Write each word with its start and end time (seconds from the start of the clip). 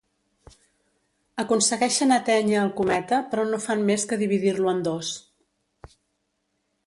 Aconsegueixen 1.43 2.13
atènyer 2.15 2.57
el 2.63 2.71
cometa 2.79 3.19
però 3.33 3.45
no 3.51 3.61
fan 3.67 3.85
més 3.91 4.05
que 4.13 4.21
dividir-lo 4.23 4.71
en 4.75 4.83
dos. 4.89 5.11